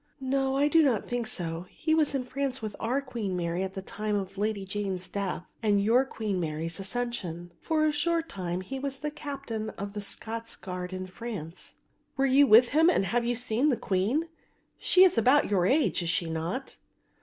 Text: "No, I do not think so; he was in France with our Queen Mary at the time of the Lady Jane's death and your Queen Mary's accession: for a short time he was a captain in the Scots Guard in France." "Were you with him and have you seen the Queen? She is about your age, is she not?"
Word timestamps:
"No, 0.19 0.57
I 0.57 0.67
do 0.67 0.81
not 0.81 1.07
think 1.07 1.27
so; 1.27 1.67
he 1.69 1.93
was 1.93 2.15
in 2.15 2.23
France 2.25 2.59
with 2.59 2.75
our 2.79 3.03
Queen 3.03 3.37
Mary 3.37 3.61
at 3.61 3.75
the 3.75 3.83
time 3.83 4.15
of 4.15 4.33
the 4.33 4.39
Lady 4.41 4.65
Jane's 4.65 5.07
death 5.07 5.45
and 5.61 5.79
your 5.79 6.05
Queen 6.05 6.39
Mary's 6.39 6.79
accession: 6.79 7.51
for 7.61 7.85
a 7.85 7.91
short 7.91 8.27
time 8.27 8.61
he 8.61 8.79
was 8.79 9.03
a 9.03 9.11
captain 9.11 9.71
in 9.77 9.91
the 9.91 10.01
Scots 10.01 10.55
Guard 10.55 10.91
in 10.91 11.05
France." 11.05 11.75
"Were 12.17 12.25
you 12.25 12.47
with 12.47 12.69
him 12.69 12.89
and 12.89 13.05
have 13.05 13.25
you 13.25 13.35
seen 13.35 13.69
the 13.69 13.77
Queen? 13.77 14.27
She 14.79 15.03
is 15.03 15.19
about 15.19 15.51
your 15.51 15.67
age, 15.67 16.01
is 16.01 16.09
she 16.09 16.27
not?" 16.31 16.77